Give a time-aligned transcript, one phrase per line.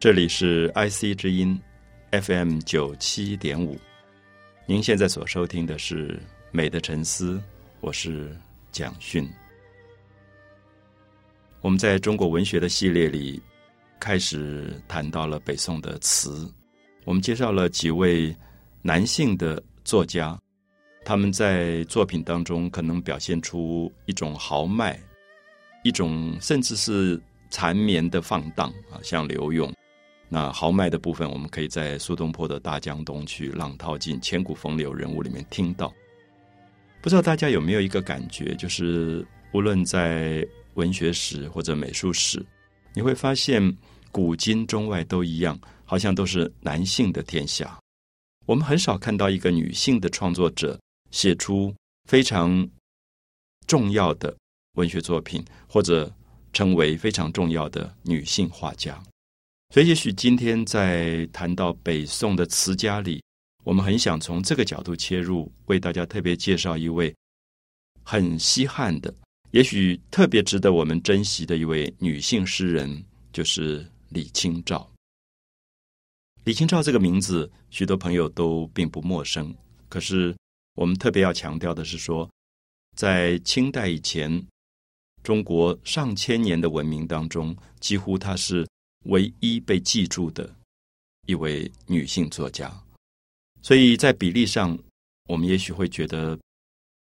[0.00, 1.60] 这里是 IC 之音
[2.12, 3.76] FM 九七点五。
[4.64, 6.10] 您现在所收听的是
[6.52, 7.32] 《美的沉思》，
[7.80, 8.30] 我是
[8.70, 9.28] 蒋勋。
[11.60, 13.42] 我们在中国文学的系列里
[13.98, 16.48] 开始谈到了北宋的词，
[17.04, 18.32] 我们介绍了几位
[18.82, 20.40] 男性的作家，
[21.04, 24.96] 他们在作品当中可能表现出一种豪迈，
[25.82, 27.20] 一种甚至是
[27.50, 29.68] 缠绵的放荡啊，像刘永。
[30.28, 35.92] 那豪迈的部分，我们可以在苏东坡的大江东去，浪淘尽，千古风流人物里面听到。
[37.00, 42.44] 不知道大家有没有一个感觉，就是无论在文学史或者美术史，
[42.92, 43.76] 你会发现
[44.12, 47.78] 古今中外都一样，好像都是男性的天下。
[48.44, 50.78] 我们很少看到一个女性的创作者
[51.10, 51.74] 写出
[52.08, 52.68] 非常
[53.66, 54.36] 重要的
[54.74, 56.12] 文学作品，或者
[56.52, 59.00] 成为非常重要的女性画家。
[59.70, 63.22] 所以，也许今天在谈到北宋的词家里，
[63.64, 67.14] 我们很想从这个角度切入，为大家特别介绍一位
[68.02, 69.14] 很稀罕的，
[69.50, 74.90] 也许特别值得我们珍惜的一位女性诗人，就是李清照。
[76.44, 79.54] 李清照这个名字，许多朋友都并不陌生。
[79.90, 80.34] 可是，
[80.76, 82.26] 我们特别要强调的是说，
[82.96, 84.46] 在清代以前，
[85.22, 88.66] 中国上千年的文明当中，几乎她是。
[89.08, 90.54] 唯一被记住的
[91.26, 92.70] 一位女性作家，
[93.62, 94.78] 所以在比例上，
[95.26, 96.38] 我们也许会觉得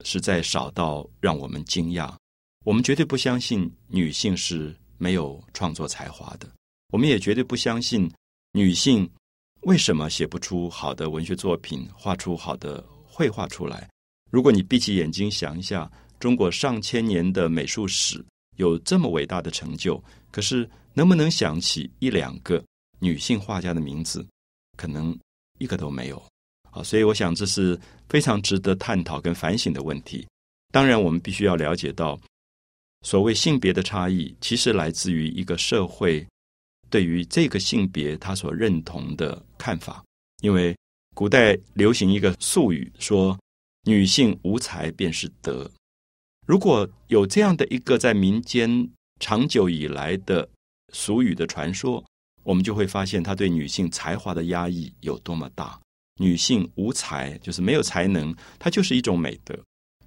[0.03, 2.13] 实在少到让我们惊讶。
[2.63, 6.47] 我们绝对不相信女性是没有创作才华的，
[6.91, 8.11] 我们也绝对不相信
[8.53, 9.07] 女性
[9.61, 13.89] 为什么写不出好的文学作品，画出好的绘画出来。
[14.31, 18.23] 如果你闭起眼睛想一下，中国上千年的美术史
[18.57, 20.03] 有这么伟大的成就，
[20.35, 20.69] 可是。
[20.97, 22.63] 能不能想起一两个
[22.99, 24.25] 女性画家的名字？
[24.77, 25.13] 可能
[25.59, 26.25] 一个都没有。
[26.71, 30.25] 好，所以我想这是非常值得探讨跟反省的问题。
[30.71, 32.17] 当然，我们必须要了解到，
[33.01, 36.25] 所谓性别的差异，其实来自于一个社会
[36.89, 40.01] 对于这个性别他所认同的看法。
[40.43, 40.73] 因为
[41.13, 43.37] 古代流行一个俗语说
[43.83, 45.69] ：“女性无才便是德。”
[46.47, 48.89] 如果有这样的一个在民间
[49.19, 50.47] 长久以来的。
[50.93, 52.01] 俗语的传说，
[52.43, 55.77] 我们就会发现他对女性才华的压抑有多么大。
[56.17, 59.57] 女性无才，就是没有才能，它就是一种美德。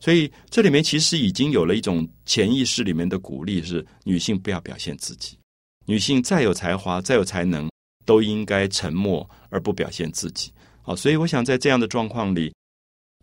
[0.00, 5.36] 所以这里面其实已经有了一种潜意识里面的鼓励，是女性不要表现自己。
[5.84, 7.68] 女性再有才华、再有才能，
[8.06, 10.50] 都应该沉默而不表现自己。
[10.80, 12.54] 好，所以我想在这样的状况里，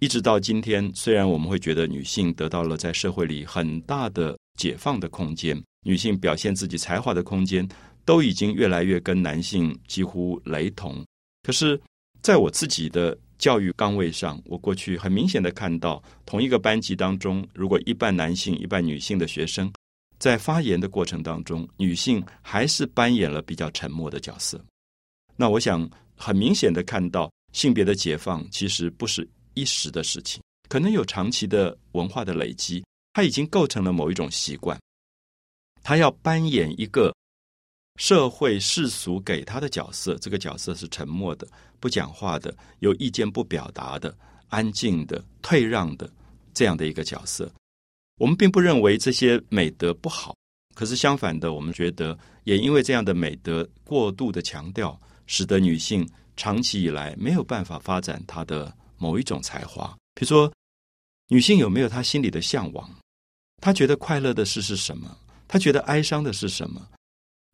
[0.02, 5.59] 一直到今天，虽然我们会觉得女性得到了在社会里很大的解放的空间。
[5.85, 7.68] 女性表现自己才华的空间
[8.06, 11.06] 都已经越来越跟男性几乎雷同。
[11.44, 11.79] 可是，
[12.23, 19.72] 在我自己的教育岗位上，我过去很明显的看到，同一个班级当中，如果一半男性一半女性的学生，
[20.18, 24.59] 在发言的过程当中，女性还是扮演了比较沉默的角色。
[25.35, 34.79] 那我想很明显的看到，性别的解放其实不是一时的事情，可能有长期的文化的累积，它已经构成了某一种习惯。
[35.85, 37.16] 他要扮演一个
[38.00, 41.47] 社会世俗给他的角色，这个角色是沉默的、
[41.79, 44.18] 不讲话的、有意见不表达的、
[44.50, 46.12] 安静的、退让的
[46.56, 47.47] 这样的一个角色。
[48.18, 50.35] 我们并不认为这些美德不好，
[50.73, 59.96] 可是相反的，我们觉得也因为这样的美德过度的强调，使得女性长期以来没有办法发展她的某一种才华。
[60.16, 60.52] 比如说，
[61.28, 62.90] 女性有没有她心里的向往？
[63.61, 65.16] 她觉得快乐的事是什么？
[65.47, 66.87] 他觉得哀伤的是什么？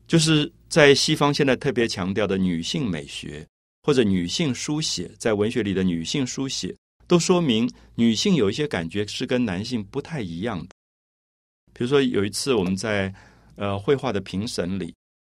[0.06, 3.46] 就是在西方现在特别强调的女性美学
[3.82, 6.74] 或者女性书写，在文学里的女性书写，
[7.06, 10.68] 都说明女性有一些感觉是跟男性不太一样的。
[11.72, 13.12] 比如说有一次我们在
[13.56, 14.94] 呃绘画的评审里，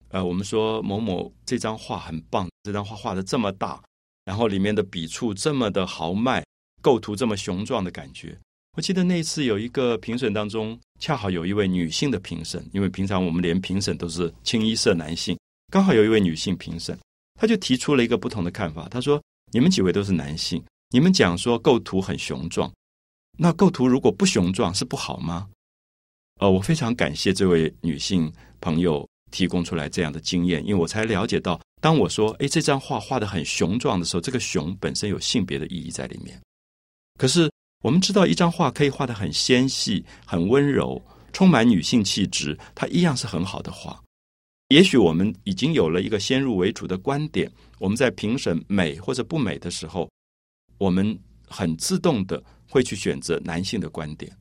[0.08, 3.82] 呃我们说某某这张画很棒，这张画画的这么大，
[4.24, 6.42] 然后里面的笔触这么的豪迈，
[6.80, 8.38] 构图这么雄壮的感觉。
[8.74, 15.38] 我记得那一次有一个评审当中，恰好有一位女性的评审，因为平常我们连评审都是清一色男性，
[15.70, 16.98] 刚好有一位女性评审，
[17.34, 18.88] 她就提出了一个不同的看法。
[18.88, 19.22] 她说
[19.52, 22.72] ：“你们几位都是男性，你们讲说构图很雄壮，
[23.36, 25.50] 那构图如果不雄壮是不好吗？”
[26.40, 36.40] 呃，我非常感谢这位女性朋友提供出来这样的经验，因为我才了解到，当我说“哎，这张画画的很雄壮”的时候，这个“雄”本身有性别的意义在里面，
[37.18, 37.52] 可是。
[37.82, 41.02] 我们知道，一张画可以画得很纤细、很温柔，
[41.32, 44.00] 充满女性气质，它一样是很好的画。
[44.68, 50.08] 也许我们已经有了一个先入为主的观点，我们在评审美或者不美的时候，
[50.78, 54.34] 我们很自动的会去选择男性的观点。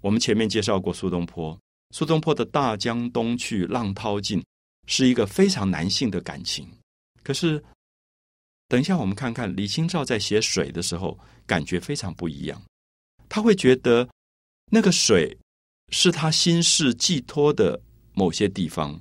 [0.00, 1.58] 我们前面介绍过苏东坡，
[1.94, 4.44] 苏东坡的大江东去，浪淘尽，
[4.88, 6.68] 是一个非常男性的感情。
[7.22, 7.62] 可是，
[8.68, 12.60] 等一下我们看看李清照在写水的时候，感觉非常不一样。
[13.32, 14.06] 他会觉得
[14.70, 15.34] 那个水
[15.90, 17.80] 是他心事寄托的
[18.12, 19.00] 某些地方。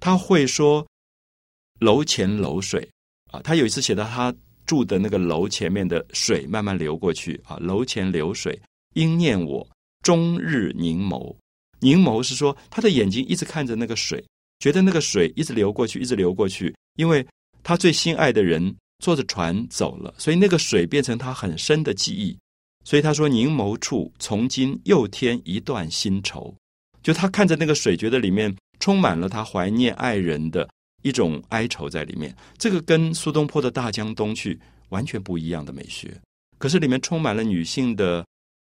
[0.00, 0.86] 他会说
[1.80, 2.88] “楼前楼水”
[3.30, 4.34] 啊，他有一次写到他
[4.64, 8.58] 住的那个楼前面的水慢慢流过去啊，楼前流水
[8.94, 9.68] 应念我
[10.02, 11.36] 终日凝眸。
[11.80, 14.24] 凝眸是说他的眼睛一直看着那个水，
[14.58, 17.26] 觉得那个水一直流过去，一直流过去，因为
[17.62, 22.38] 他最心爱的人坐着船走了，所以那个水变成他很深的记忆。
[22.86, 26.54] 所以他说：“凝眸处，从今又添一段新愁。”
[27.02, 28.56] 就他看着那个水，觉得里面。
[28.78, 30.68] 充满了他怀念爱人的
[31.02, 34.54] 一种哀愁在里面，这个跟苏东坡的《大江东去》
[34.90, 36.14] 完全不一样的美学。
[36.58, 38.22] 可是里面充满了女性的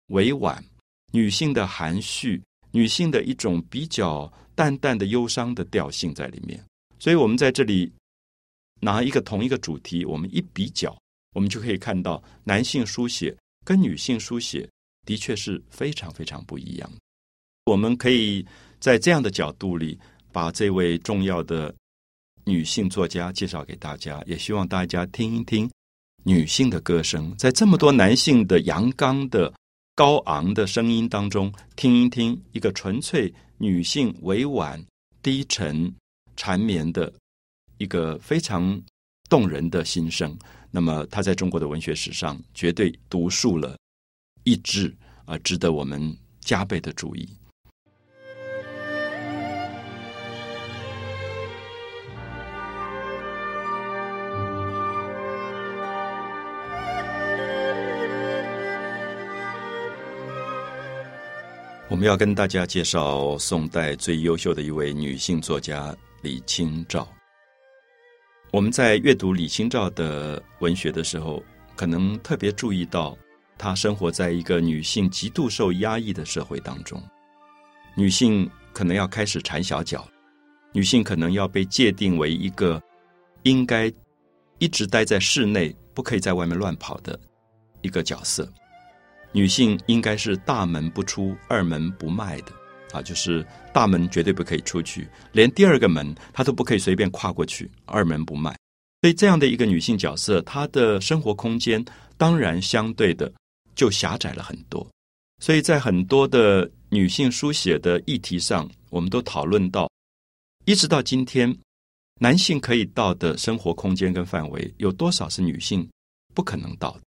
[0.07, 0.65] 委婉、
[1.13, 6.59] 女性的含蓄、女性的一种比较淡淡的忧伤的调性在里面。
[6.99, 7.93] 所以，我们在这里
[8.81, 10.99] 拿一个同一个主题，我们一比较，
[11.35, 13.37] 我们就可以看到男性书写
[13.69, 14.67] 跟女性书写
[15.05, 16.91] 的确是非常非常不一样。
[17.67, 18.43] 我们可以。
[18.81, 19.99] 在这样的角度里，
[20.31, 21.75] 把这位重要的
[22.45, 25.69] 女性作家介绍给大家，也希望大家听一听
[26.23, 29.53] 女性的歌声，在这么多男性的阳刚的
[29.97, 34.81] 高昂的声音当中，听一听一个纯粹女性委婉
[35.23, 35.93] 低沉
[36.37, 37.13] 缠绵的
[37.79, 38.81] 一个非常
[39.29, 40.39] 动人的心声。
[40.71, 43.77] 那么，她在中国的文学史上绝对独树了
[44.45, 44.95] 一帜，
[45.25, 47.29] 啊，值得我们加倍的注意。
[61.91, 67.09] 我们要跟大家介绍宋代最优秀的一位女性作家李清照。
[68.51, 71.43] 我们在阅读李清照的文学的时候，
[71.77, 73.17] 可能特别注意到，
[73.59, 77.03] 她生活在一个女性极度受压抑的社会当中。
[77.95, 80.09] 女性可能要开始缠小脚，
[80.73, 82.83] 女性可能要被界定为一个
[83.43, 83.93] 应该
[84.59, 87.21] 一直待在室内，不可以在外面乱跑的
[87.83, 88.51] 一个角色。
[89.31, 92.53] 女性应该是大门不出，二门不迈的，
[92.93, 98.57] 啊，就是大门绝对不可以出去，连第二个门她都不可以随便跨过去，二门不迈。
[99.03, 101.85] 所以这样的一个女性角色，她的生活空间
[102.17, 103.33] 当然相对的
[103.75, 104.87] 就狭窄了很多。
[105.41, 109.89] 所以在很多的女性书写的议题上，我们都讨论到，
[110.65, 111.57] 一直到今天，
[112.21, 115.89] 男性可以到的生活空间跟范围有多少是女性
[116.35, 117.01] 不可能到的。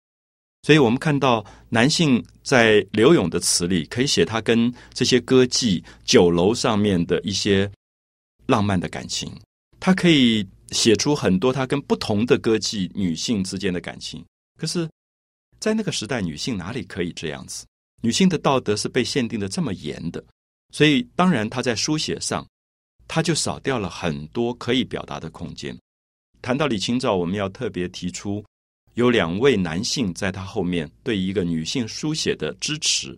[0.69, 7.73] 所以我们看到，男性在刘勇的词里可以写他跟这些歌妓、酒楼上面的一些
[8.45, 9.33] 浪漫的感情，
[9.81, 14.23] 他可以写出很多他跟不同的歌妓女性之间的感情。
[14.59, 14.87] 可是，
[15.59, 17.65] 在那个时代，女性哪里可以这样子？
[18.03, 20.23] 女性的道德是被限定的这么严的，
[20.75, 22.47] 所以当然他在书写上，
[23.07, 25.75] 他就少掉了很多可以表达的空间。
[26.43, 28.45] 谈到李清照，我们要特别提出。
[28.99, 33.17] 有两位男性在他后面对一个女性书写的支持。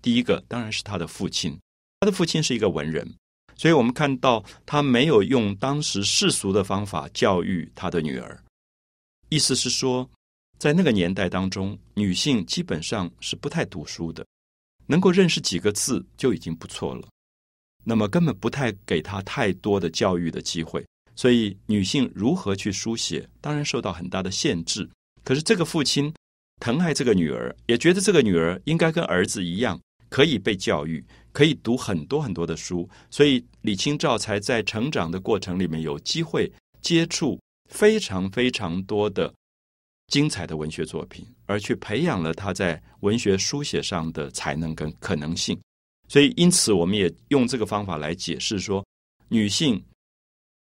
[0.00, 1.58] 第一个当然是他的父亲，
[1.98, 3.12] 他的父亲是一个文人，
[3.56, 8.40] 所以我们看到他没有用当时世俗的方法教育他的女儿。
[9.28, 10.08] 意思是说，
[10.56, 14.24] 在那个年代当中，女性基本上是不太读书的，
[14.86, 17.08] 能够认识几个字就已经不错了。
[17.82, 24.88] 那么根本不太给她太多的教育的机会，所以女性如何去书写，当然受到很大的限制。
[25.24, 26.12] 可是这个父亲
[26.60, 37.38] 疼爱这个女儿，也觉得这个女儿应该跟儿子一样，可以被教育，可以读很多很多的书，所以李清照才在成长的过程里面有机会接触
[37.70, 39.32] 非常非常多的
[40.08, 45.58] 精彩的文学作品，而去培养了他在文学书写上的才能跟可能性。
[46.08, 48.82] 所以，因此我们也用这个方法来解释说，
[49.28, 49.84] 女性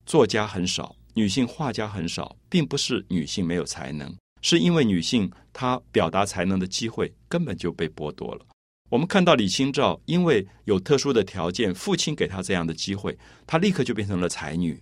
[0.05, 4.11] 作家很少，女性画家很少，并不是女性没有才能。
[4.41, 8.45] 是因为女性她表达才能的机会根本就被剥夺了。
[8.89, 14.81] 我们看到李清照，因为有特殊的条件，父亲给她这样的机会，她立刻就变成了才女。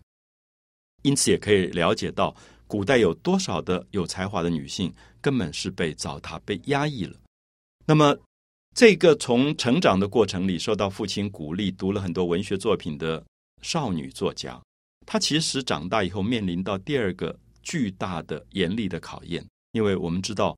[1.01, 2.35] 因此，也可以了解到，
[2.67, 7.15] 古代有多少的有才华的女性根本是被糟蹋、被压抑了。
[7.85, 8.15] 那么，
[8.75, 13.23] 这个从成长的过程里受到父亲鼓励，读了很多文学作品的
[13.61, 14.61] 少女作家，
[15.05, 17.35] 她其实长大以后面临到第二个
[17.65, 20.57] 巨大的严厉的考验，因为我们知道，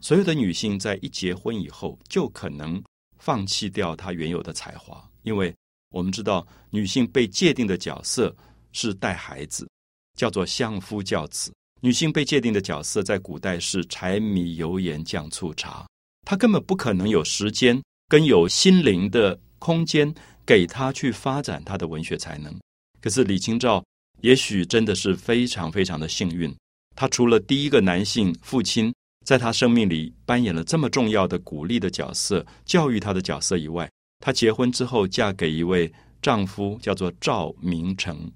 [0.00, 2.82] 所有的女性在一结婚以后就可能
[3.18, 5.54] 放弃掉她原有的才华，因为
[5.90, 8.34] 我们知道女性被界定的角色
[8.72, 9.68] 是带孩子，
[10.16, 11.52] 叫做相夫教子。
[11.80, 15.86] 女性被界定的角色在古代是柴米油盐酱醋茶，
[16.26, 20.12] 她根本不可能有时间跟有心灵的空间
[20.44, 22.52] 给她去发展她的文学才能。
[23.00, 23.84] 可是李清照
[24.20, 26.54] 也许真的是非常非常的幸运，
[26.96, 28.92] 她除了第一个男性父亲
[29.24, 38.30] 在她生命里扮演了这么重要的鼓励的角色、教育她的角色以外，她结婚之后嫁给一位丈夫叫做赵明诚。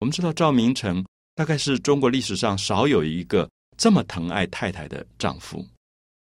[0.00, 1.04] 我们知道赵明诚。
[1.36, 5.66] 大概是中国历史上少有一个这么疼爱太太的丈夫。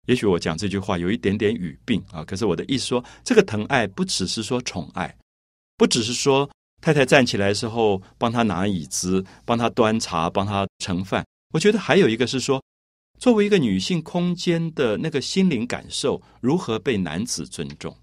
[0.07, 5.15] 也许我讲这句话有一点点语病啊，可是我的意思说，这个疼爱不只是说宠爱，
[5.77, 6.49] 不只是说
[6.83, 11.25] 太太站起来的时候帮他拿椅子、帮他端茶、帮他盛饭。
[11.55, 12.63] 我觉得还有一个是说，
[13.19, 17.97] 作为一个女性空间的那个心灵感受如何被男子尊重。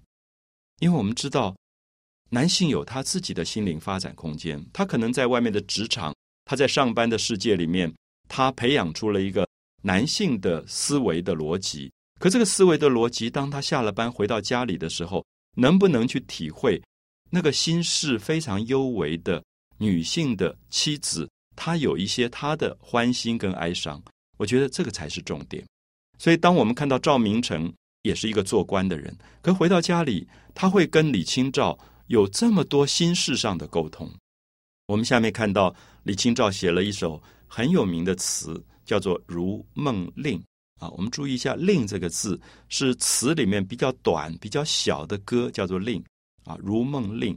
[0.80, 1.54] 因为我们知道，
[2.30, 6.14] 男性有他自己的心灵发展空间，他可能在外面的职场。
[6.46, 7.94] 他在上班的世界里面，
[8.28, 9.46] 他培养出了一个
[9.82, 11.92] 男性的思维的逻辑。
[12.18, 15.24] 可这个思维的逻辑，当他下了班回到家里的时候，
[15.58, 16.82] 能不能去体会
[17.30, 19.42] 那个心事非常幽微的
[19.78, 24.02] 女性的妻子，她有一些她的欢心跟哀伤？
[24.36, 25.64] 我觉得这个才是重点。
[26.18, 27.72] 所以，当我们看到赵明诚
[28.02, 34.10] 也是一个做官的人，可回到家里，他会跟李清照有这么多心事上的沟通。
[34.86, 35.74] 我们下面看到。
[36.04, 40.38] 李清照写了一首很有名的词，叫做《如梦令》
[40.82, 40.88] 啊。
[40.96, 46.02] 我们注意一下“令”这个字，是词里面比较短、比较小的歌，叫做“令”
[46.50, 47.34] 啊，《如梦令》。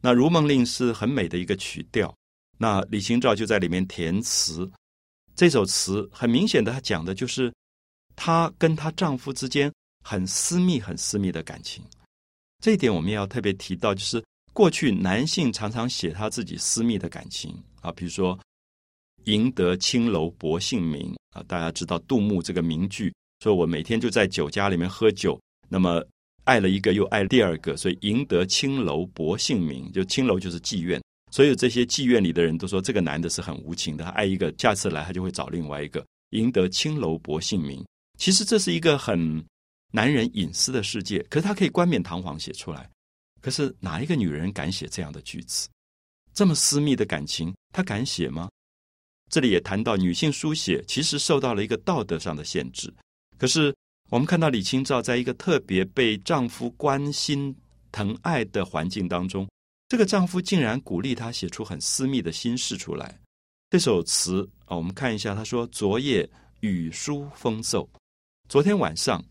[0.00, 2.12] 那《如梦令》是很美的一个曲调。
[2.56, 4.68] 那李清照就在里面填词。
[5.36, 7.52] 这首词很明显的，她讲的就是
[8.16, 9.72] 她跟她丈夫之间
[10.04, 11.84] 很私密、很私密的感情。
[12.60, 14.22] 这一点我们要特别提到，就是
[14.52, 17.54] 过去男性常常写他自己私密的感情。
[17.80, 18.36] 啊，比如说
[19.26, 26.04] “赢得青楼薄幸名”啊，大家知道杜牧这个名句，说我每天就在酒家里面喝酒，那么
[26.48, 30.98] 爱了一个又爱第二个，所以赢得青楼薄幸名，就青楼就是妓院，
[31.30, 37.84] 所有这些妓院里的人都说这个男的是很无情的，他爱一个，下次来他就会找另外一个，赢得青楼薄幸名。
[38.16, 39.44] 其实这是一个很
[39.92, 42.88] 男人隐私的世界，可是他可以冠冕堂皇写出来，
[43.42, 45.68] 可是哪一个女人敢写这样的句子？
[46.32, 48.48] 这么私密的感情，她敢写吗？
[49.30, 52.90] 这里也谈到女性书写，其实受到了一个道德上的限制。
[53.36, 53.74] 可是
[54.10, 57.54] 我们看到李清照在一个特别被丈夫关心
[57.92, 59.46] 疼爱的环境当中，
[59.86, 63.20] 这个丈夫竟然鼓励她写出很私密的心事出来。
[63.68, 66.26] 这首词啊，我们看一下，他说：“昨夜
[66.60, 67.86] 雨疏风骤，
[68.48, 69.22] 昨天晚上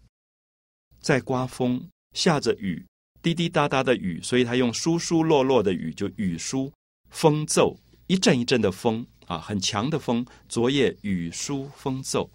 [1.01, 2.86] 在刮风，下着雨，
[3.24, 6.72] 滴滴答答的雨，所以他用疏疏落落的雨，就雨疏。”
[7.10, 10.24] 风骤，一阵一阵的风啊，很强的风。
[10.48, 12.29] 昨夜雨疏风骤，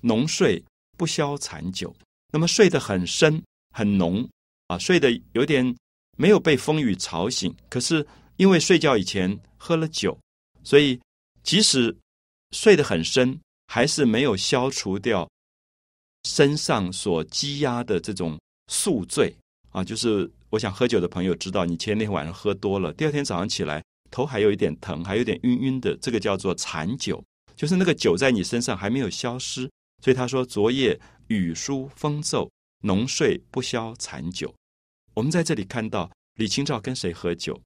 [0.00, 0.64] 浓睡
[0.96, 1.94] 不消残酒。
[2.32, 3.42] 那么睡得很深
[3.74, 4.28] 很浓
[4.68, 5.76] 啊，睡得有点
[6.16, 7.54] 没有被风雨吵醒。
[7.68, 10.18] 可是因为睡觉以前喝了酒，
[10.64, 11.00] 所以
[11.42, 11.96] 即使
[12.50, 13.38] 睡得很深，
[13.68, 15.28] 还是没有消除掉
[16.24, 18.38] 身上所积压的这种
[18.68, 19.34] 宿醉
[19.70, 19.84] 啊。
[19.84, 23.82] 就是我想喝酒的朋友知道，你前天晚上喝多了，第二天早上起来。
[24.08, 27.22] 头还有一点疼，还有点晕晕的，这个叫做残酒，
[27.56, 29.68] 就是那个酒在你身上还没有消失。
[30.02, 30.98] 所以他说：“昨夜
[31.28, 32.50] 雨疏风骤，
[32.82, 34.54] 浓睡不消残酒。”
[35.14, 37.58] 我们在这里看到李清照跟谁喝酒？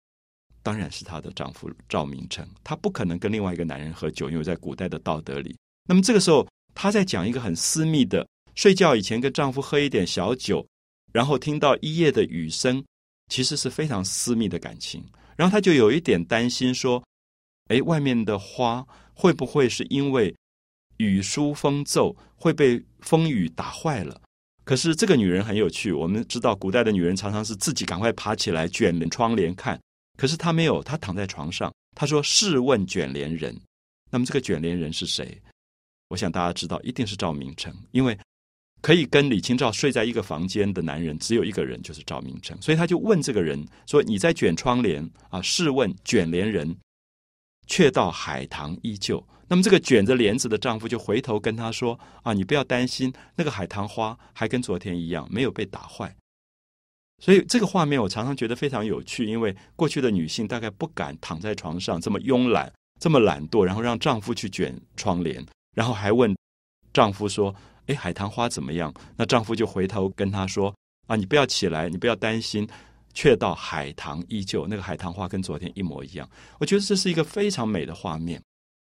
[0.63, 2.47] 当然是她的丈夫赵明诚。
[2.63, 5.57] 她不可能跟另外一个男人喝酒，因为在古代的道德里。
[5.89, 10.67] 那么这个时候，她在讲一个很私密的，睡觉以前跟丈夫喝一点小酒，
[11.13, 12.85] 然后听到一夜的雨声，
[13.29, 15.05] 其实是非常私密的感情。
[15.37, 17.03] 然后她就有一点担心，说
[17.69, 20.35] ：“哎，外面的花会不会是因为
[21.07, 24.21] 雨疏风骤会被风雨打坏了？”
[24.65, 29.81] 可是这个女人很有趣，我们知道古代的女人常常是自己赶快爬起来卷帘窗帘看，
[30.17, 31.73] 可是她没有，她躺在床上。
[31.97, 33.59] 她说：“试问卷帘人。”
[34.11, 35.41] 那么这个卷帘人是谁？
[36.09, 38.17] 我想大家知道，一定是赵明诚，因为。
[38.83, 42.57] 可以跟李清照睡在一个房间的男人只有一个人，就是赵明诚。
[42.63, 45.43] 所以他就问这个人说：“你在卷窗帘啊？
[45.43, 46.75] 试问卷帘人，
[47.67, 56.15] 却道海棠依旧。”那么这个卷着帘子的丈夫就回头跟他说：“啊，你不要担心，那个海棠花还跟昨天一样，没有被打坏。”
[57.21, 66.33] 所以这个画面我常常觉得非常有趣，因为过去的女性大概不敢躺在床上这么慵懒，这么懒惰，然后让丈夫去卷窗帘，然后还问
[66.93, 67.53] 丈夫说
[67.89, 70.73] ：“哎，海棠花怎么样？”那丈夫就回头跟她说
[71.09, 72.69] ：“啊，你不要起来，你不要担心，
[73.13, 76.31] 却道海棠依旧，那个海棠花跟昨天一模一样。”
[76.61, 78.41] 我觉得这是一个非常美的画面。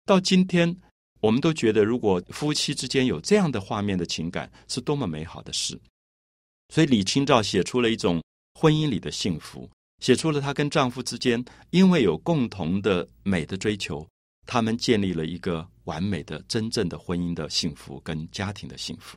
[0.06, 0.76] 到今天，
[1.20, 5.80] 我们都觉得，如果夫妻之间有这样的画面的情感，是多么美好的事。
[6.68, 8.22] 所以李清照写出了一种
[8.54, 9.68] 婚姻里的幸福。
[10.00, 14.06] 写出了她跟丈夫之间，因为有共同的美的追求，
[14.44, 19.16] 他们建立了一个完美的、真正的婚姻的幸福跟家庭的幸福。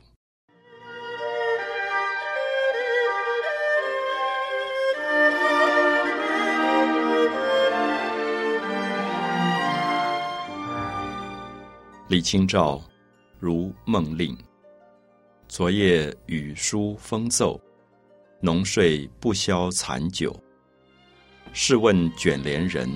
[12.08, 12.82] 李清照，
[13.38, 14.34] 如梦令。
[15.46, 17.60] 昨夜雨疏风骤，
[18.40, 20.34] 浓睡不消残酒。
[21.52, 22.88] 试问卷帘人，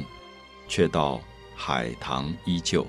[0.67, 1.21] 却道
[1.55, 2.87] 海棠依旧。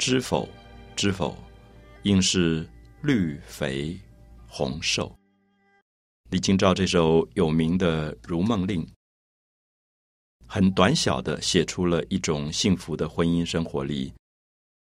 [0.00, 0.48] 知否？
[0.96, 1.36] 知否？
[2.02, 2.68] 应是
[3.00, 3.96] 绿肥
[4.48, 5.16] 红瘦。
[6.30, 8.84] 李清照这首有名的《如梦令》，
[10.48, 14.12] 很短小的写出了一种幸福的婚姻生活里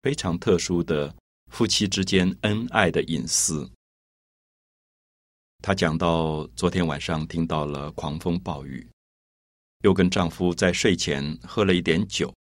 [0.02, 1.14] 非常特殊的
[1.50, 3.70] 夫妻之间恩爱的隐私。
[5.62, 8.86] 她讲到昨天晚上听到了狂风暴雨。
[9.82, 12.34] 又跟丈夫在睡前喝了一点酒，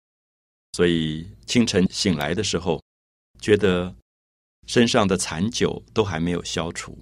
[0.71, 2.81] 所以清晨醒来的时候，
[3.39, 3.93] 觉得
[4.67, 6.97] 身上的残酒都还没有消除，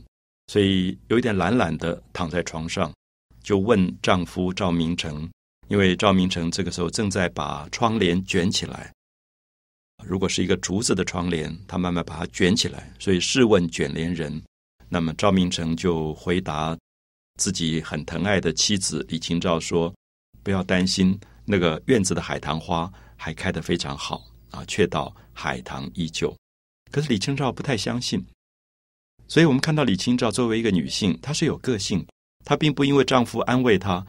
[0.48, 2.92] 所以有一点懒懒的躺在床上，
[3.44, 5.32] 就问丈夫赵明诚，
[5.70, 8.92] 因为赵明诚这个时候正在把窗帘卷起来，
[10.08, 14.42] 如果是一个竹子的窗帘，他慢慢把它卷起来，所以试问卷帘人，
[14.90, 16.78] 那么赵明诚就回答
[17.40, 19.94] 自己很疼爱的妻子李清照说。
[20.44, 26.36] 不要担心，那个院子的海棠花还开得非常好啊，却道海棠依旧。
[26.92, 28.22] 可是李清照不太相信，
[29.26, 32.06] 所以我们看到李清照作为一个女性，她是有个性，
[32.44, 34.06] 她并不因为丈夫安慰她，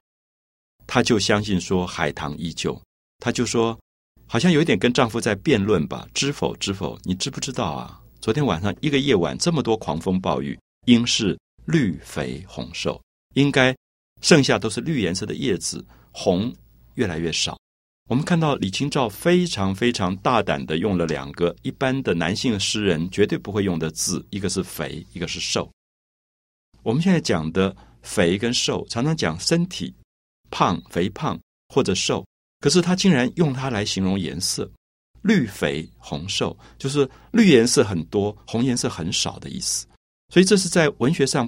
[0.88, 2.76] 她就相信说海棠依旧。
[3.20, 3.78] 她就说，
[4.26, 6.06] 好像有一点跟丈夫在辩论吧？
[6.14, 6.56] 知否？
[6.56, 6.98] 知否？
[7.04, 8.00] 你知不知道啊？
[8.20, 13.00] 昨天晚上一个夜晚这么多狂风暴雨，应是绿肥红瘦，
[13.34, 13.76] 应该
[14.22, 15.84] 剩下都是绿颜色的叶子。
[16.10, 16.52] 红
[16.94, 17.58] 越来越少，
[18.08, 25.70] 我们看到李清照非常非常大胆的用了两个一般的男性诗人绝对不会用的字，一个是肥，一个是瘦。
[26.82, 29.92] 我们现在讲的肥跟瘦，常常讲身体
[30.50, 32.24] 胖、肥胖或者瘦，
[32.64, 34.66] 可是他竟然用它来形容颜色，
[35.20, 39.86] 绿肥红瘦，就是绿颜色很多，红颜色很少的意思。
[40.32, 41.46] 所以这是在文学上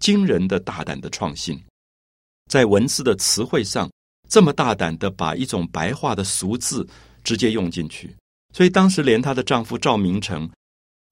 [0.00, 1.56] 惊人的大胆的创新，
[2.50, 3.88] 在文字的词汇上。
[4.28, 6.84] 这么大胆的把一种白话的俗字
[7.22, 8.12] 直接用进去，
[8.52, 10.50] 所以当时连她的丈夫赵明诚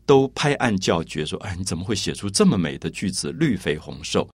[0.05, 3.31] 都拍案叫绝，说：“哎，你怎么会写出这么美的句子？
[3.31, 4.29] 绿肥红瘦。”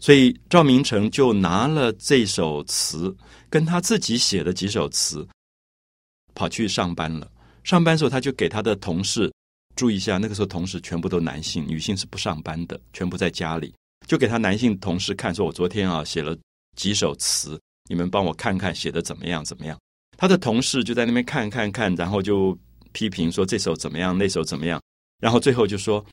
[0.00, 3.14] 所以赵明诚就拿了这首词，
[3.50, 5.26] 跟他自己写的几首词，
[6.34, 7.30] 跑去上班了。
[7.62, 9.30] 上班时候，他就给他的同事
[9.76, 13.72] 注意一下，那个时候同事全部都男性，女性是不上班的，全部在家里，
[14.06, 16.36] 就给他男性同事看，说：“我昨天啊写了
[16.76, 17.60] 几首词。”
[17.90, 19.44] 你们帮我看看写的怎么样？
[19.44, 19.78] 怎么样？
[20.16, 22.56] 他的同事就在那边看看看，然后就
[22.92, 24.80] 批评说这首怎么样，那首怎么样？
[25.20, 26.04] 然后最后就说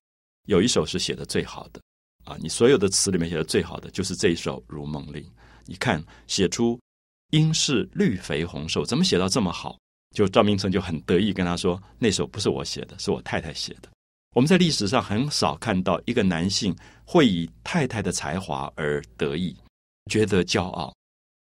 [0.47, 1.80] 有一首是写的最好的
[2.28, 2.38] 啊！
[2.40, 5.24] 你所有的词里面写的最好的就是这一首《如梦令》。
[5.66, 6.80] 你看写出
[7.32, 9.78] 应是绿肥红瘦，怎么写到这么好？
[10.16, 13.90] 就赵明诚就很得意跟他说，那首不是我写的，是我太太写的。
[14.36, 19.56] 我们在历史上很少看到一个男性会以太太的才华而得意，
[20.12, 20.94] 觉得骄傲。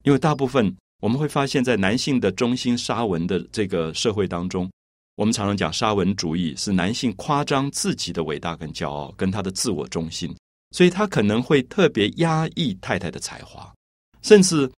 [0.04, 4.72] 因为大部分我们会发现，在男性的中心沙文的这个社会当中，
[5.16, 10.34] 我们常常讲沙文主义是男性夸张自己的伟大跟骄傲，跟他的自我中心，
[10.71, 13.73] 所以他可能会特别压抑太太的才华，
[14.21, 14.71] 甚至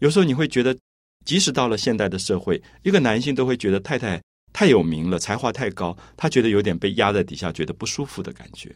[0.00, 0.76] 有时候你会觉得，
[1.24, 8.74] 即使到了现代的社会，一个男性都会觉得太太太有名了，才华太高，他觉得有点被压在底下，觉得不舒服的感觉。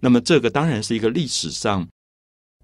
[0.00, 1.88] 那么这个当然是一个历史上。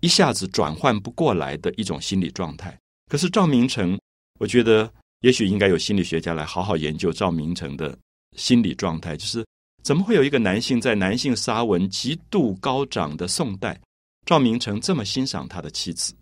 [0.02, 2.78] 一下子转换不过来的一种心理状态。
[3.10, 3.98] 可是赵明诚，
[4.38, 7.98] 我觉得也许应该有心理学家来好好研究赵明诚的
[8.36, 9.16] 心理状态。
[9.16, 9.42] 就是
[9.86, 13.80] 怎么会有一个男性在男性沙文极度高涨的宋代，
[14.24, 16.12] 赵明诚这么欣赏他的妻子？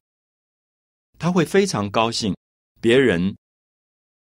[1.18, 2.36] 他会非常高兴
[2.78, 3.34] 别人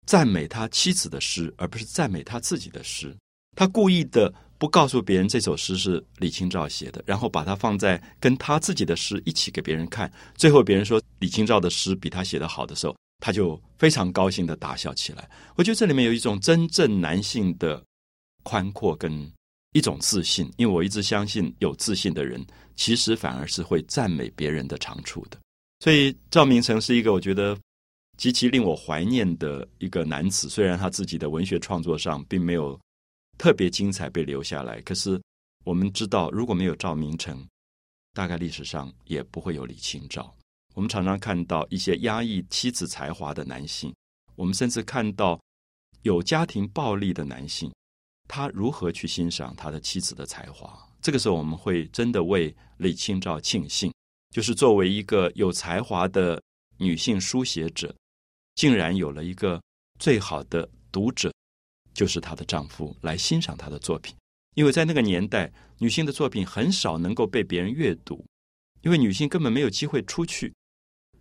[0.05, 3.15] 赞美他妻子的诗，而不是赞美他自己的诗。
[3.55, 4.33] 他故意的。
[4.57, 15.29] 不告诉别人这首诗是李清照写的，然后把它放在跟他自己的诗一起给别人看，最后别人说李清照的诗比他写的好的时候，他就非常高兴的大笑起来。
[15.55, 17.81] 我觉得这里面有一种真正男性的
[18.49, 19.31] 宽阔跟
[19.73, 22.43] 一种自信，因为我一直相信有自信的人，
[22.75, 25.37] 其实反而是会赞美别人的长处的。
[25.81, 27.55] 所以赵明诚是一个我觉得
[28.17, 30.49] 极其令我怀念的一个男子。
[30.49, 32.77] 虽然他自己的文学创作上并没有
[33.37, 35.21] 特别精彩被留下来，可是
[35.63, 37.47] 我们知道，如果没有赵明诚，
[38.15, 40.33] 大概历史上也不会有李清照。
[40.73, 43.93] 我们常常看到一些压抑妻子才华的男性，
[44.35, 45.39] 我们甚至看到
[46.01, 47.71] 有家庭暴力的男性，
[48.29, 50.79] 他如何去欣赏他的妻子的才华？
[51.01, 53.91] 这个时候，我们会真的为李清照庆幸。
[54.29, 56.39] 就是作为一个有才华的
[56.77, 57.93] 女性书写者，
[58.53, 59.59] 竟然有了一个
[59.97, 61.33] 最好的读者，
[61.95, 64.15] 就是她的丈夫来欣赏她的作品。
[64.55, 68.23] 因为在那个年代，女性的作品很少能够被别人阅读，
[68.83, 70.53] 因为女性根本没有机会出去。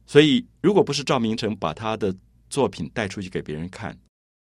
[0.07, 2.15] 所以，如果不是赵明诚把她的
[2.51, 3.99] 作品带出去给别人看，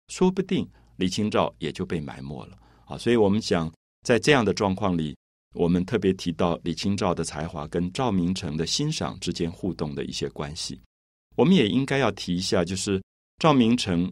[0.10, 2.98] 说不定李清照也就被埋没了啊。
[2.98, 3.72] 所以我们讲，
[4.04, 5.16] 在这样的状况里。
[5.54, 10.80] 我们特别提到李清照的才华跟赵明诚的欣赏之间互动的一些关系，
[11.36, 13.02] 我们也应该要提一下，就是
[13.40, 14.12] 赵明诚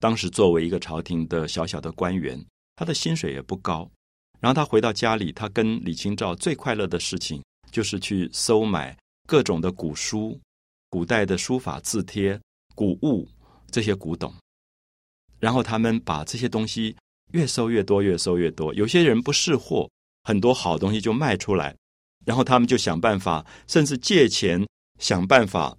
[0.00, 2.42] 当时作为一个朝廷的小小的官员，
[2.74, 3.88] 他的薪水也不高，
[4.40, 8.96] 然后他回到家里，他跟李清照最快乐的事情就是去收买
[9.28, 10.36] 各种的古书、
[10.90, 12.40] 古代的书法字帖、
[12.74, 13.28] 古物
[13.70, 14.34] 这些古董，
[15.44, 16.96] 然后他们把这些东西
[17.32, 19.86] 越收越多，越收越多，有些人不识货。
[20.26, 21.76] 很多好东西就卖出来，
[22.24, 24.66] 然后他们就想办法，甚至借钱
[24.98, 25.76] 想办法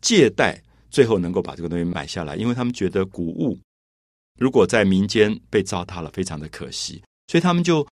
[0.00, 2.36] 借贷，最后能够把这个东西买下来。
[2.36, 3.58] 因为他们觉得古物
[4.38, 7.84] 如果在民间被糟蹋了，非常的可惜，所以他们就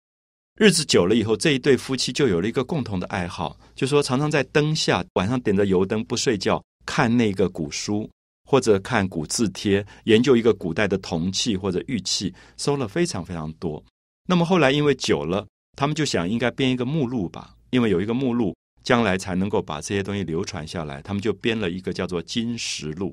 [0.54, 8.08] 日子久了以后，这一对夫妻就有了一个共同的爱好，就说常常在灯下晚上点着油灯不睡觉，看那个古书
[8.52, 13.82] 或者看古字帖，研究一个古代的铜器或者玉器，收了非常非常多。
[14.28, 15.46] 那么后来因为久了。
[15.74, 21.00] 他们就想应该编一个目录吧，因为有一个目录，将来才能够把这些东西流传下来。
[21.00, 23.08] 他们就编了一个叫做《金石录》，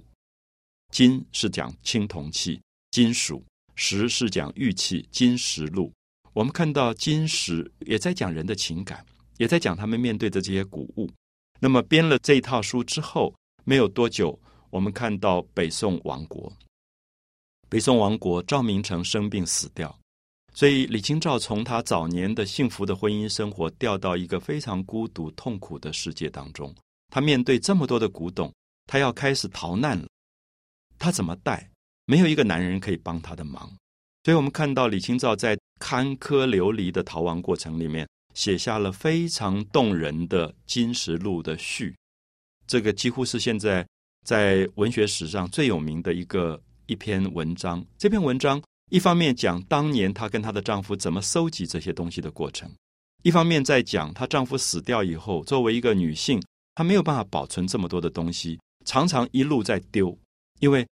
[0.92, 3.42] 金是讲青铜器、金属；
[3.76, 5.86] 石是讲玉器，《金石录》。
[6.34, 9.06] 我们看到金石也在讲人的情感，
[9.38, 11.10] 也在讲他们面对的这些古物。
[11.62, 14.38] 那么编了这一套书之后，没有多久，
[14.70, 16.52] 我们看到北宋亡国。
[17.68, 19.96] 北宋亡国，赵明诚生病死掉。
[20.54, 26.74] 所以，李清照从她早年的幸福的婚姻生活掉到一个非常孤独、痛苦的世界当中。
[27.12, 28.52] 她面对这么多的古董，
[28.88, 30.08] 她要开始逃难了。
[30.98, 31.70] 她怎么带？
[32.06, 33.72] 没有一个男人可以帮她的忙。
[34.24, 41.96] 所以我们看到李清照在坎坷流离的逃亡过程里面，写下了非常动人的《金石录》的序。
[42.68, 43.88] 这个几乎是现在
[44.26, 47.86] 在文学史上最有名的一个一篇文章。
[47.98, 48.62] 这篇文章。
[48.92, 52.68] 一方面讲当年她跟她的丈夫怎么收集这些东西的过程，
[53.22, 56.42] 一方面在讲她丈夫死掉以后，作为一个女性，
[56.74, 60.18] 她没有办法保存这么多的东西，常常一路在丢，
[60.60, 60.88] 因为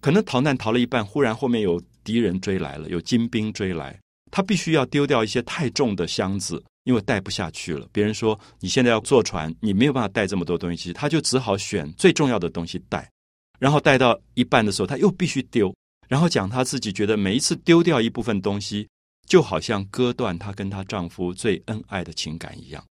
[0.00, 4.00] 可能逃难逃了一半，忽然后面有敌人追来了，有金兵追来，
[4.30, 7.88] 她必须要丢掉一些太重的箱子，因为带不下去了。
[7.92, 13.10] 别人说你现在要坐船，你没有办法带这么多东西，她就只好选最重要的东西带，
[13.58, 15.74] 然后带到一半的时候，她又必须丢。
[16.08, 18.88] 然后讲她自己觉得每一次丢掉一部分东西，
[19.26, 22.84] 就好像割断她跟她丈夫最恩爱的情感一样，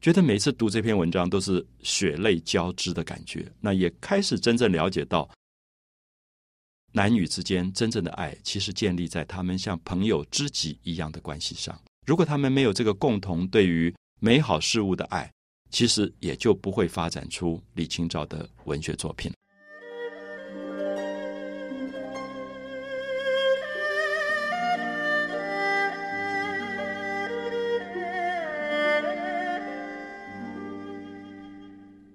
[0.00, 3.46] 觉得每次读这篇文章都是血泪交织的感觉。
[3.60, 5.28] 那也开始真正了解到，
[6.92, 11.78] 男女之间真正的爱，其实建立在他们像朋友、知己一样的关系上。
[12.08, 15.30] 如果他们没有这个共同对于美好事物的爱，
[15.68, 19.30] 其实也就不会发展出李清照的文学作品。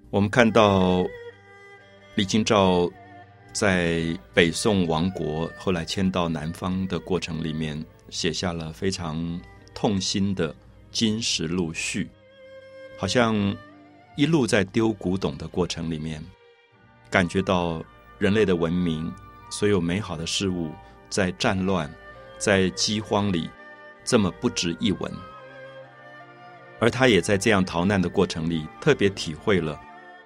[0.10, 1.06] 我们看到
[2.16, 2.90] 李清照
[3.52, 4.02] 在
[4.34, 7.80] 北宋亡国，后来迁到南方的过程里面，
[8.10, 9.40] 写下了非常
[9.74, 10.54] 痛心的
[10.92, 12.06] 《金石录序》，
[12.98, 13.36] 好像
[14.16, 16.24] 一路在丢古董的过程里面，
[17.10, 17.84] 感觉到
[18.18, 19.12] 人类的文明，
[19.50, 20.72] 所有美好的事物，
[21.10, 21.94] 在战乱、
[22.38, 23.50] 在饥荒里，
[24.04, 25.12] 这么不值一文。
[26.80, 29.80] 而她也在这样逃难的过程里，特别体会了。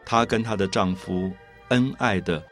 [0.05, 1.31] 她跟她的丈夫
[1.69, 2.43] 恩爱的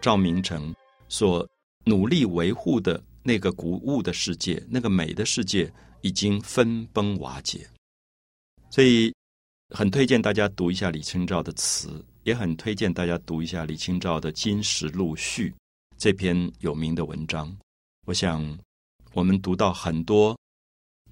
[0.00, 0.74] 赵明诚
[1.08, 1.46] 所
[1.84, 5.70] 努力维护的那个古物的世界，那个美的世界
[6.04, 7.66] 已经分崩瓦解。
[8.68, 9.10] 所以
[9.74, 15.48] 很推荐大家读一下李清照的词，也很推荐大家读一下李清照的《金石录序》
[15.96, 17.56] 这篇有名的文章。
[18.06, 18.58] 我想，
[19.14, 20.38] 我们读到很多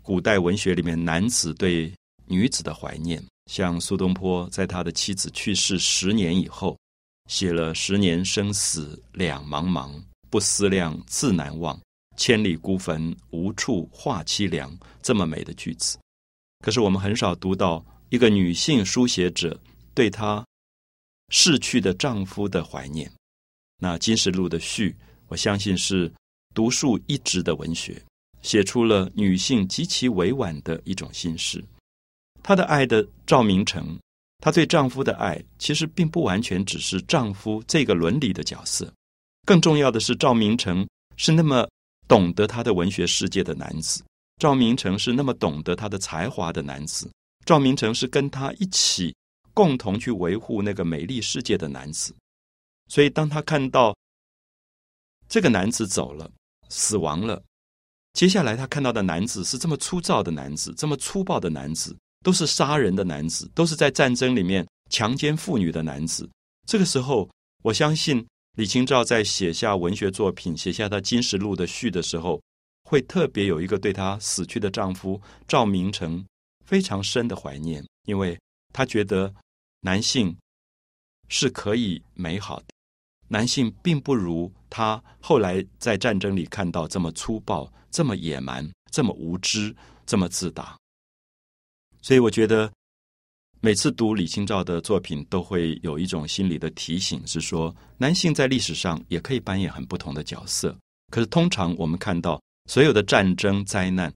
[0.02, 1.90] 古代文学里面男子对
[2.26, 6.78] 女子的怀念，像苏东坡在他的妻子去世十年以后，
[7.30, 9.90] 写了“十年生死两茫茫，
[10.28, 11.80] 不思量，自难忘。
[12.16, 15.98] 千里孤坟，无处话凄凉”这么美的句子。
[16.64, 19.58] 可是我们很少读到一个女性书写者
[19.94, 20.44] 对她
[21.30, 23.10] 逝去的丈夫的怀念。
[23.78, 24.96] 那《金石录》的序，
[25.28, 26.12] 我相信是。
[26.54, 27.98] 独树一帜的文学，
[28.42, 31.64] 写出了女性极其委婉的一种心事。
[32.42, 33.98] 她的爱的赵明诚，
[34.38, 38.92] 她对丈夫的爱，其实并不完全只是丈夫这个伦理的角色。
[39.46, 41.66] 更重要的是，赵明诚是那么
[42.12, 44.04] 懂得他的文学世界的男子。
[44.36, 47.10] 赵明诚是那么懂得他的才华的男子。
[47.46, 49.16] 赵明诚是跟他一起
[49.54, 52.14] 共同去维护那个美丽世界的男子。
[52.88, 53.96] 所以，当他看到
[55.26, 56.30] 这个男子走了，
[56.68, 57.42] 死亡了。
[58.12, 66.28] 接下来，他看到的男子是这么粗糙的男子，这么粗暴的男子，都是杀人的男子，都是在战争里面强奸妇女的男子。
[66.68, 67.30] 这个时候，
[67.62, 68.22] 我相信
[68.56, 72.40] 李清照在写下文学作品、写下她《金石录》的序的时候，
[72.84, 76.22] 会特别有一个对她死去的丈夫赵明诚
[76.66, 78.38] 非常深的怀念，因为
[78.70, 79.34] 她觉得
[79.80, 80.36] 男性
[81.28, 82.66] 是可以美好的。
[83.28, 90.76] 男性并不如他后来在战争里看到这么粗暴、这么野蛮、这么无知、这么自大。
[92.02, 92.70] 所以，我觉得
[93.64, 100.76] 每次读李清照的作品，都会有一种心理的提醒，是说男性在历史上也可以扮演很不同的角色。
[101.12, 104.12] 可是，通常我们看到所有的战争灾难，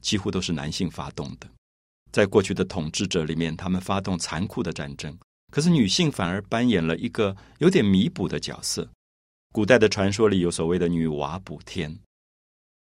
[0.00, 1.48] 几乎都是男性发动的。
[2.10, 5.16] 在过去的统治者里面，他们发动残酷的战争。
[5.52, 8.90] 可是女性反而扮演了一个有点弥补的角色。
[9.52, 11.96] 古代的传说里有所谓的“女娲补天”，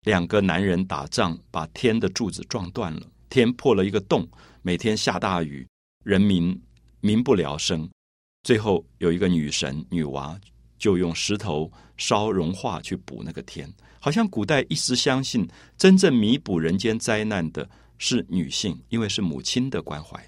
[0.07, 4.27] 两个男人打仗把天的柱子撞断了，天破了一个洞，
[4.63, 5.69] 每天下大雨，
[6.05, 6.59] 人民
[7.01, 7.89] 民不聊生。
[8.43, 10.39] 最后有一个女神女娃，
[10.79, 13.71] 就用石头烧融化去补那个天。
[13.99, 20.19] 好像古代一直相信，真正弥补人间灾难的是女性，因为是母亲的关怀。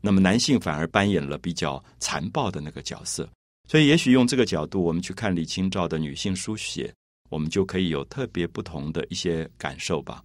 [0.00, 3.28] 那么男性反而扮演了比较残暴的那个角色，
[3.68, 6.90] 所以也许用这个角度，我们去看李清照的女性书写，
[7.28, 10.24] 我们就可以有特别不同的一些感受吧。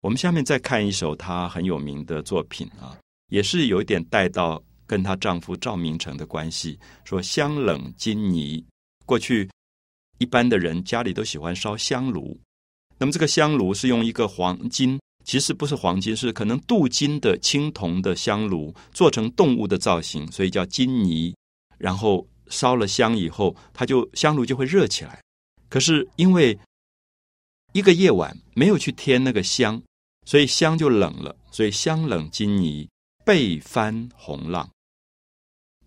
[0.00, 2.98] 我们下面再看一首她很有名的作品啊，
[3.30, 6.78] 也是有一点带到跟她丈夫赵明诚的关系。
[7.04, 8.64] 说香冷金泥，
[9.06, 9.48] 过去
[10.18, 12.38] 一般的人家里都喜欢烧香炉，
[12.98, 15.00] 那么这个香炉是用一个黄金。
[15.22, 21.34] 其实不是黄金，是可能镀金的青铜的香炉，做成动物的造型，所以叫金泥。
[21.78, 25.20] 然后烧了香以后，它就香炉就会热起来。
[25.68, 26.58] 可是因为
[27.74, 29.80] 一个夜晚没有去添那个香，
[30.26, 31.36] 所以香就冷了。
[31.52, 32.88] 所以香冷金泥，
[33.30, 34.68] 被翻红浪。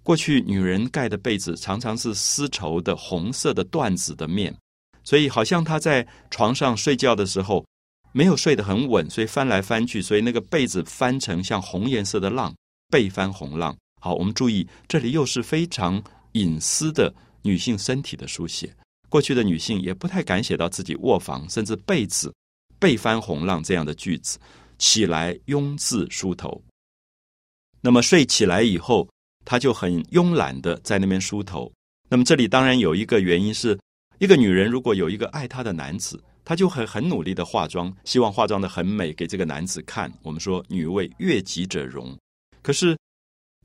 [0.01, 4.55] 过去女人盖的被子常常是丝绸的红色的缎子的面，
[5.03, 7.65] 所以好像她在床上睡觉的时候。
[8.13, 12.55] 没有睡得很稳，所以翻来翻去，所以那个被子翻成像红颜色的浪，
[12.89, 13.75] 被翻红浪。
[13.99, 16.01] 好，我们注意，这里又是非常
[16.33, 18.73] 隐私的女性身体的书写。
[19.09, 22.33] 过去的女性也不太敢写到自己卧房，甚至被子
[22.79, 24.39] 被翻红浪这样的句子。
[24.77, 26.61] 起来慵自梳头，
[27.85, 29.09] 那么睡起来以后，
[29.43, 31.69] 她就很慵懒的在那边梳头。
[32.09, 33.77] 那么这里当然有一个原因，是
[34.19, 36.23] 一个女人如果有一个爱她的男子。
[36.45, 40.11] 她就很很努力的化妆，希望化妆的很美给这个男子看。
[40.21, 42.17] 我们说女为悦己者容，
[42.61, 42.97] 可是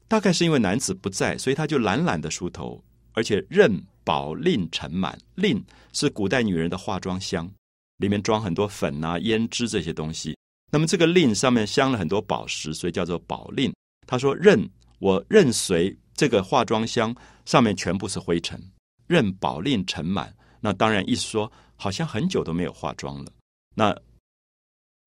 [0.07, 2.81] 大概是因为男子不在，所以她就懒懒的梳头，
[3.15, 5.19] 而且任宝令盛满。
[5.35, 5.61] 令
[5.93, 7.51] 是古代女人的化妆箱，
[7.97, 10.37] 里面装很多粉啊、胭脂这些东西。
[10.71, 13.75] 那么这个令上面镶了很多宝石，所以叫做宝令。
[14.09, 14.69] 他说：“任
[14.99, 18.61] 我任随这个化妆箱上面全部是灰尘，
[19.07, 20.35] 任宝令尘满。
[20.61, 21.49] 那当然意思说。”
[21.81, 23.31] 好像很久都没有化妆了。
[23.77, 23.97] 那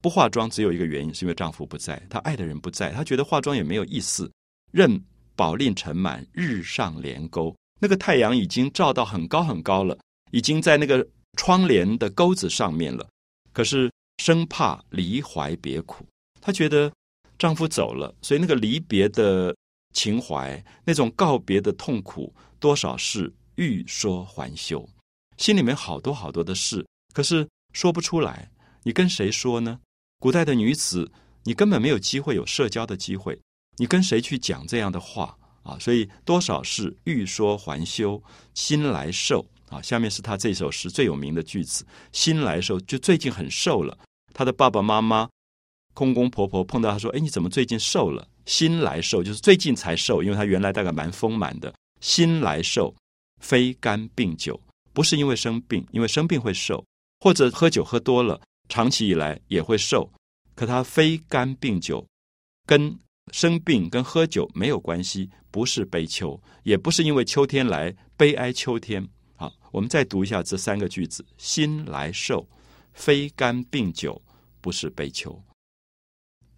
[0.01, 4.31] 不化妆只有一个原因，是因为丈夫不在，她爱的人不在，她觉得化妆也没有意思。
[4.71, 4.89] 任
[5.35, 9.99] 宝令尘满，日上帘钩，那个太阳已经照到很高很高了，
[10.31, 13.05] 已经在那个窗帘的钩子上面了。
[13.51, 16.05] 可是生怕离怀别苦，
[16.39, 16.89] 她觉得
[17.41, 19.55] 丈夫走了，所以那个离别的
[19.95, 24.87] 情怀，那种告别的痛苦，多少是欲说还休。
[25.37, 28.51] 心里面好多好多的事，可是说不出来。
[28.83, 29.79] 你跟谁说呢？
[30.19, 31.11] 古代的女子，
[31.43, 33.39] 你根本没有机会有社交的机会。
[33.77, 35.35] 你跟谁去讲这样的话？
[35.63, 38.21] 啊，所以多少事欲说还休，
[38.53, 39.81] 心来瘦啊。
[39.81, 43.97] 下面是他这首诗最有名的句子：心来瘦，就最近很瘦了。
[44.31, 45.27] 他的爸爸妈妈、
[45.93, 51.73] 公公婆婆碰到他说：“哎，你怎么最近瘦了？”心来瘦，就是最近才瘦，因为他原来大概蛮丰满的。
[51.99, 52.93] 心来瘦，
[53.39, 54.59] 非肝病酒，
[54.93, 56.83] 不是因为生病，因为生病会瘦，
[57.19, 60.11] 或者喝酒喝多了，长期以来也会瘦。
[60.55, 62.05] 可他非肝病酒，
[62.65, 62.97] 跟
[63.31, 69.07] 生病跟喝酒没有关系，不是悲秋，也不是因为秋天来悲哀秋天。
[69.35, 72.47] 好，我们再读一下这三个句子：心来瘦，
[72.93, 74.19] 非肝病酒，
[74.59, 75.41] 不是悲秋。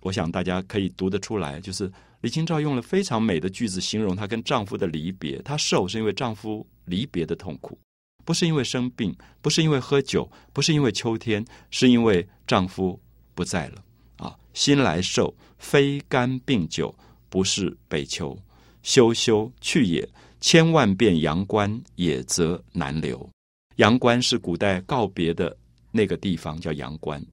[0.03, 5.41] 我想大家可以读得出来，就是李清照用了非常美的句子形容她跟丈夫的离别。
[5.43, 7.79] 她瘦是因为丈夫离别的痛苦，
[8.25, 12.99] 不是因为生病，不是因为喝酒，不是因为秋天，是因为丈夫
[13.33, 13.83] 不在了。
[14.17, 16.93] 啊，心来瘦，非肝病酒，
[17.29, 18.37] 不是悲秋。
[18.81, 20.07] 休休去也，
[20.41, 23.29] 千万遍阳关，也则难留。
[23.77, 25.55] 阳关是古代告别的
[25.91, 27.25] 那个地方，叫阳关，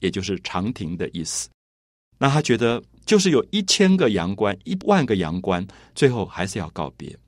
[0.00, 1.48] 也就是长亭的意思。
[2.20, 7.18] 那他觉得，就是有一千个阳关，一万个阳关，最后还是要告别。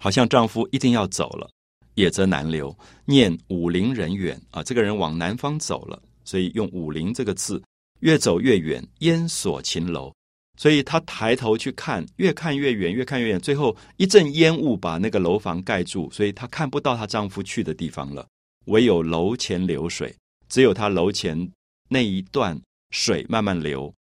[0.00, 1.50] 好像丈夫一定要走了，
[1.94, 2.74] 也则难留。
[3.04, 7.62] 念武陵人远啊，这个人往南方走了，所以用武陵这个字。
[8.00, 10.12] 越走越远，烟锁秦楼，
[10.58, 18.28] 所以他抬头去看，越看越远，越看越远，最后一阵烟雾把那个楼房盖住，所以她看不到她丈夫去的地方了。
[18.66, 20.14] 唯有楼前流水，
[20.46, 21.50] 只有她楼前
[21.88, 23.94] 那一段水慢慢流。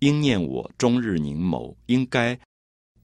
[0.00, 2.38] 应念我终日凝眸，应该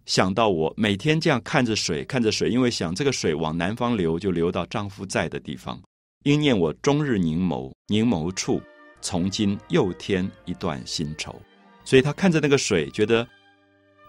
[0.04, 5.80] 想到我每天这样看着水，看着水，因为想这个水往南方流，就流到丈夫在的地方。
[6.24, 8.60] 应念我终日凝眸，凝眸处。
[9.02, 11.40] 从今又添一段新愁，
[11.84, 13.24] 所以他看着那个水，觉得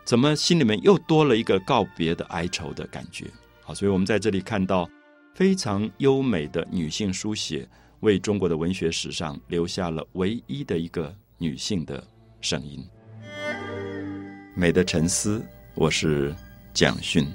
[0.05, 3.25] 怎么心里面又多了一个告别的哀愁的感觉。
[3.61, 4.89] 好，所以我们在这里看到
[5.35, 7.67] 非常优美的女性书写，
[8.01, 12.03] 为中国的文学史上留下了唯一的一个女性的
[12.41, 12.85] 声音。
[14.55, 15.43] 美的沉思，
[15.75, 16.35] 我是
[16.73, 17.27] 蒋勋。